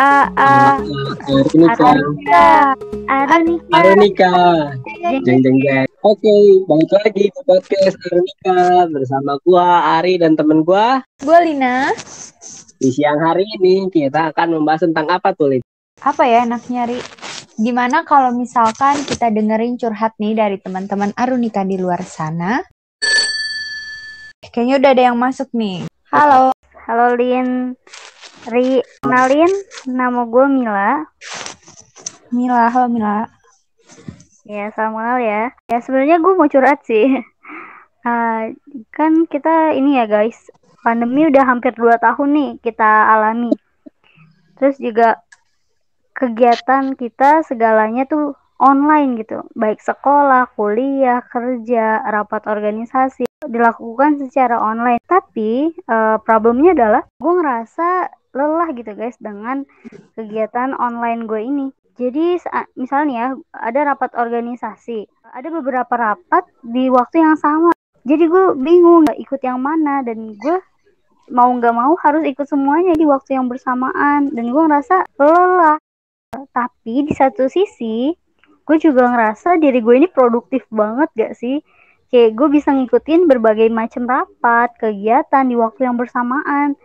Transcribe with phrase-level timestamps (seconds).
[0.00, 0.80] A A
[1.28, 1.92] Arunika.
[1.92, 2.44] Arunika
[3.04, 4.32] Arunika Arunika.
[5.28, 5.84] Jeng jeng jeng.
[6.00, 11.04] Oke, balik lagi di podcast Arunika bersama gua Ari dan temen gua.
[11.20, 11.92] Gue Lina
[12.80, 15.60] Di siang hari ini kita akan membahas tentang apa tuh, Lin?
[16.00, 16.96] Apa ya enak nyari
[17.60, 22.64] Gimana kalau misalkan kita dengerin curhat nih dari teman-teman Arunika di luar sana
[24.48, 26.56] Kayaknya udah ada yang masuk nih Halo
[26.88, 27.76] Halo Lin,
[28.48, 29.52] Ri, kenalin
[29.84, 31.04] nama gue Mila.
[32.32, 33.28] Mila, halo Mila
[34.48, 35.52] Ya, salam kenal ya.
[35.68, 37.20] Ya sebenarnya gue mau curhat sih.
[38.00, 38.56] Uh,
[38.96, 40.48] kan kita ini ya guys,
[40.80, 43.52] pandemi udah hampir 2 tahun nih kita alami.
[44.56, 45.20] Terus juga
[46.16, 55.00] kegiatan kita segalanya tuh online gitu, baik sekolah, kuliah, kerja, rapat organisasi dilakukan secara online.
[55.04, 59.66] Tapi uh, problemnya adalah gue ngerasa lelah gitu guys dengan
[60.14, 61.66] kegiatan online gue ini.
[61.98, 65.04] Jadi sa- misalnya ya, ada rapat organisasi,
[65.36, 67.74] ada beberapa rapat di waktu yang sama.
[68.06, 70.56] Jadi gue bingung nggak ikut yang mana dan gue
[71.30, 75.76] mau nggak mau harus ikut semuanya di waktu yang bersamaan dan gue ngerasa lelah.
[76.30, 78.14] Tapi di satu sisi
[78.64, 81.58] gue juga ngerasa diri gue ini produktif banget gak sih?
[82.10, 86.78] Kayak gue bisa ngikutin berbagai macam rapat, kegiatan di waktu yang bersamaan.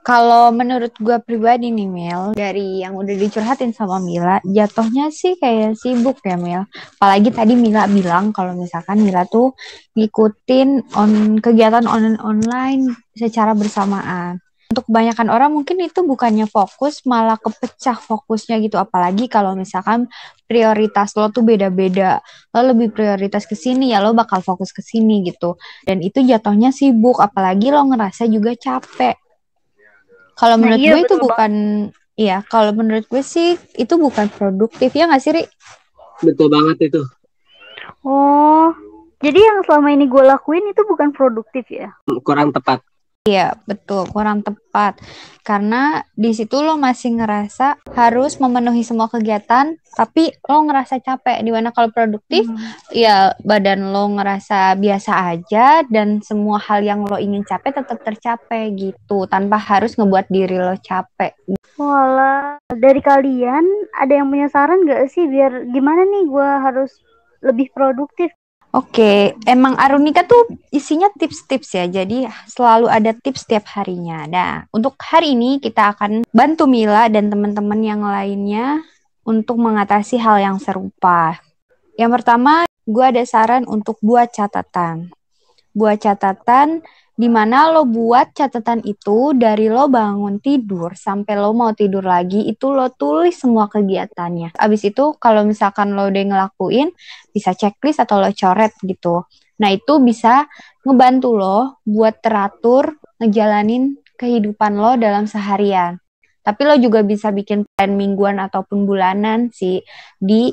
[0.00, 5.76] Kalau menurut gue pribadi nih Mel, dari yang udah dicurhatin sama Mila, jatuhnya sih kayak
[5.76, 6.64] sibuk ya Mel.
[6.96, 9.52] Apalagi tadi Mila bilang kalau misalkan Mila tuh
[9.92, 14.40] ngikutin on kegiatan on online secara bersamaan.
[14.72, 18.80] Untuk kebanyakan orang mungkin itu bukannya fokus, malah kepecah fokusnya gitu.
[18.80, 20.08] Apalagi kalau misalkan
[20.48, 22.24] prioritas lo tuh beda-beda.
[22.56, 25.60] Lo lebih prioritas ke sini ya lo bakal fokus ke sini gitu.
[25.84, 29.29] Dan itu jatuhnya sibuk, apalagi lo ngerasa juga capek.
[30.40, 31.52] Kalau Nah, menurut iya, gue itu bukan
[32.16, 35.44] iya, kalau menurut gue sih itu bukan produktif ya nggak sih, Ri?
[36.24, 37.02] Betul banget itu.
[38.00, 38.72] Oh,
[39.20, 41.92] jadi yang selama ini gue lakuin itu bukan produktif ya?
[42.24, 42.80] Kurang tepat.
[43.30, 44.98] Iya, betul, kurang tepat.
[45.46, 51.38] Karena di situ lo masih ngerasa harus memenuhi semua kegiatan, tapi lo ngerasa capek.
[51.46, 52.58] Di mana kalau produktif, Hmm.
[52.90, 58.74] ya badan lo ngerasa biasa aja dan semua hal yang lo ingin capai tetap tercapai
[58.74, 61.38] gitu, tanpa harus ngebuat diri lo capek.
[61.78, 63.64] Walah, dari kalian
[63.94, 66.98] ada yang punya saran gak sih biar gimana nih gue harus
[67.40, 68.34] lebih produktif?
[68.70, 71.90] Oke, emang Arunika tuh isinya tips-tips ya.
[71.90, 74.30] Jadi selalu ada tips setiap harinya.
[74.30, 78.78] Nah, untuk hari ini kita akan bantu Mila dan teman-teman yang lainnya
[79.26, 81.42] untuk mengatasi hal yang serupa.
[81.98, 85.10] Yang pertama, gue ada saran untuk buat catatan.
[85.74, 86.86] Buat catatan
[87.20, 92.48] di mana lo buat catatan itu dari lo bangun tidur sampai lo mau tidur lagi
[92.48, 94.56] itu lo tulis semua kegiatannya.
[94.56, 96.88] Abis itu kalau misalkan lo udah ngelakuin
[97.28, 99.28] bisa checklist atau lo coret gitu.
[99.60, 100.48] Nah itu bisa
[100.80, 106.00] ngebantu lo buat teratur ngejalanin kehidupan lo dalam seharian.
[106.40, 109.84] Tapi lo juga bisa bikin plan mingguan ataupun bulanan sih
[110.16, 110.48] di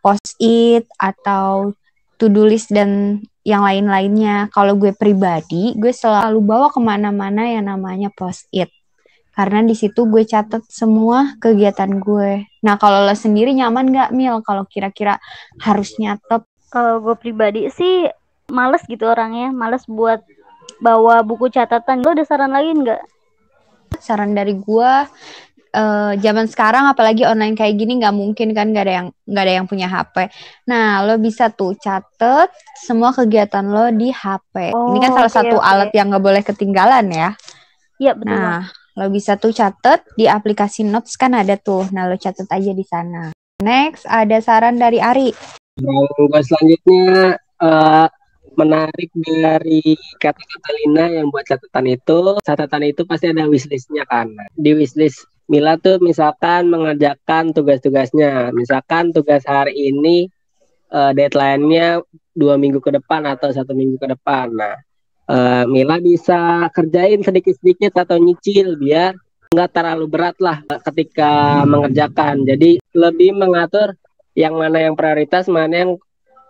[0.00, 1.76] post-it atau
[2.18, 4.50] to-do list dan yang lain-lainnya.
[4.52, 8.68] Kalau gue pribadi, gue selalu bawa ke mana-mana yang namanya post-it.
[9.32, 12.42] Karena di situ gue catat semua kegiatan gue.
[12.66, 14.42] Nah, kalau lo sendiri nyaman gak, Mil?
[14.42, 15.22] Kalau kira-kira
[15.62, 18.04] harus nyatet Kalau gue pribadi sih
[18.52, 20.20] males gitu orangnya, males buat
[20.84, 22.04] bawa buku catatan.
[22.04, 23.00] Lo ada saran lagi nggak?
[23.96, 25.08] saran dari gua
[25.70, 29.54] eh, zaman sekarang apalagi online kayak gini nggak mungkin kan nggak ada yang nggak ada
[29.60, 30.16] yang punya HP.
[30.68, 32.48] Nah lo bisa tuh catet
[32.78, 34.72] semua kegiatan lo di HP.
[34.72, 35.66] Ini kan Oh, salah oke, satu oke.
[35.66, 37.30] alat yang nggak boleh ketinggalan ya.
[37.98, 38.32] Iya betul.
[38.32, 38.68] Nah
[38.98, 41.86] lo bisa tuh catet di aplikasi Notes kan ada tuh.
[41.94, 43.30] Nah lo catet aja di sana.
[43.62, 45.30] Next ada saran dari Ari.
[45.78, 48.06] Yang selanjutnya eh,
[48.58, 52.42] menarik dari kata-kata Lina yang buat catatan itu.
[52.42, 54.34] Catatan itu pasti ada wishlistnya kan.
[54.58, 58.52] Di wishlist Mila tuh misalkan mengerjakan tugas-tugasnya.
[58.52, 60.28] Misalkan tugas hari ini
[60.92, 62.04] eh, deadline-nya
[62.36, 64.52] dua minggu ke depan atau satu minggu ke depan.
[64.52, 64.76] Nah,
[65.32, 69.16] eh, Mila bisa kerjain sedikit-sedikit atau nyicil biar
[69.48, 70.60] nggak terlalu berat lah
[70.92, 72.44] ketika mengerjakan.
[72.44, 73.96] Jadi lebih mengatur
[74.36, 75.92] yang mana yang prioritas, mana yang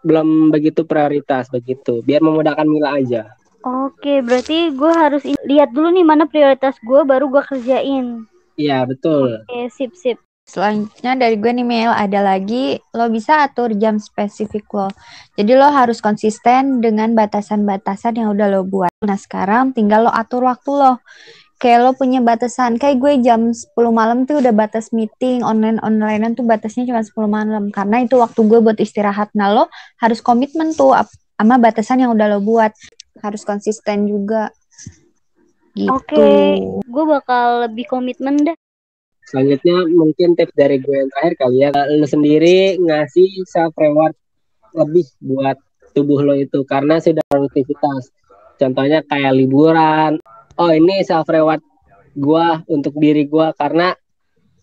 [0.00, 2.00] belum begitu prioritas begitu.
[2.00, 3.28] Biar memudahkan Mila aja.
[3.60, 8.24] Oke, berarti gue harus lihat dulu nih mana prioritas gue, baru gue kerjain.
[8.56, 9.44] Iya betul.
[9.44, 10.18] Oke, sip sip.
[10.46, 14.86] Selanjutnya dari gue nih Mel, ada lagi lo bisa atur jam spesifik lo.
[15.34, 18.94] Jadi lo harus konsisten dengan batasan-batasan yang udah lo buat.
[19.02, 21.02] Nah sekarang tinggal lo atur waktu lo.
[21.56, 26.36] kayak lo punya batasan kayak gue jam 10 malam tuh udah batas meeting online onlinean
[26.36, 29.64] tuh batasnya cuma 10 malam karena itu waktu gue buat istirahat nah lo
[29.96, 30.92] harus komitmen tuh
[31.40, 32.76] sama batasan yang udah lo buat
[33.24, 34.52] harus konsisten juga
[35.76, 36.28] gitu Oke,
[36.82, 38.56] gue bakal lebih komitmen deh.
[39.28, 41.70] Selanjutnya mungkin tips dari gue yang terakhir kali ya.
[41.74, 44.16] Lo sendiri ngasih self reward
[44.72, 45.58] lebih buat
[45.92, 48.12] tubuh lo itu karena sudah produktivitas.
[48.56, 50.16] Contohnya kayak liburan.
[50.56, 51.60] Oh ini self reward
[52.16, 53.92] gua untuk diri gua karena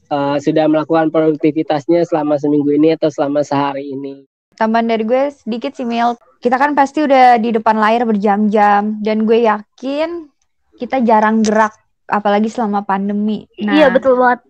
[0.09, 4.25] uh, sudah melakukan produktivitasnya selama seminggu ini atau selama sehari ini.
[4.53, 9.25] tambahan dari gue sedikit sih Mil kita kan pasti udah di depan layar berjam-jam dan
[9.25, 10.29] gue yakin
[10.75, 11.73] kita jarang gerak
[12.05, 14.41] apalagi selama pandemi nah Iya betul banget.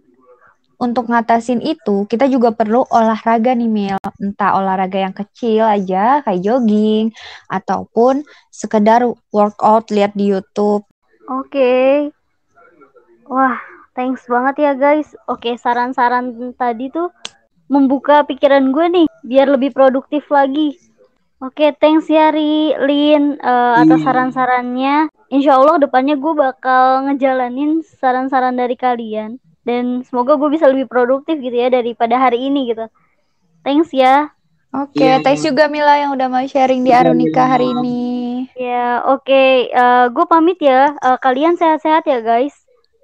[0.75, 3.95] untuk ngatasin itu, kita juga perlu olahraga nih, Mil.
[4.19, 7.07] Entah olahraga yang kecil aja, kayak jogging,
[7.47, 8.19] ataupun
[8.51, 8.99] sekedar
[9.31, 10.83] workout lihat di YouTube.
[11.31, 12.11] Oke.
[13.25, 13.55] Wah,
[13.95, 15.15] thanks banget ya guys.
[15.23, 17.15] Oke, saran-saran tadi tuh
[17.71, 20.75] membuka pikiran gue nih biar lebih produktif lagi.
[21.39, 24.05] Oke, thanks ya Ri, Lin eh, atas Iya.
[24.05, 25.12] saran-sarannya.
[25.33, 31.41] Insya Allah depannya gue bakal ngejalanin saran-saran dari kalian dan semoga gue bisa lebih produktif
[31.41, 32.85] gitu ya daripada hari ini gitu.
[33.65, 34.29] Thanks ya.
[34.73, 35.21] Oke, Iya.
[35.25, 38.01] thanks juga Mila yang udah mau sharing di Iya, Arunika hari ini.
[38.53, 39.69] Ya, oke.
[39.69, 40.93] Eh, gue pamit ya.
[40.97, 42.53] Eh, kalian sehat-sehat ya guys.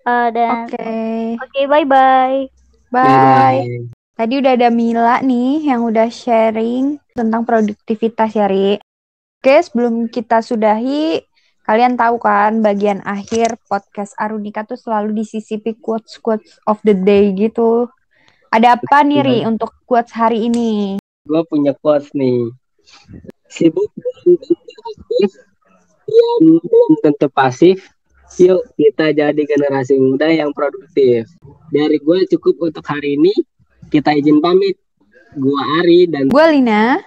[0.05, 0.89] Eh, dan Oke,
[1.37, 2.49] oke, bye-bye.
[2.89, 3.61] bye.
[4.17, 8.81] Tadi udah ada Mila nih yang udah sharing tentang produktivitas ya, Ri.
[9.39, 11.23] Oke, sebelum kita sudahi,
[11.69, 17.85] kalian tahu kan bagian akhir podcast Arunika tuh selalu disisipi quotes-quotes of the day gitu.
[18.49, 20.97] Ada apa nih, Ri, untuk quotes hari ini?
[21.29, 22.49] Gue punya quotes nih.
[23.45, 23.85] Sibuk
[24.25, 24.49] tentu
[24.81, 25.29] aktif,
[26.09, 27.85] diam belum tentu pasif.
[28.41, 31.29] Yuk kita jadi generasi muda yang produktif.
[31.69, 33.33] Dari gue cukup untuk hari ini.
[33.93, 34.73] Kita izin pamit.
[35.37, 36.97] Gua Ari dan Gue Lina.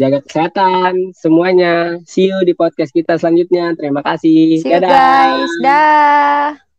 [0.00, 2.00] Jaga kesehatan semuanya.
[2.08, 3.76] See you di podcast kita selanjutnya.
[3.76, 4.64] Terima kasih.
[4.64, 4.88] See you Dadah.
[4.88, 5.52] guys.
[5.60, 6.69] Dah.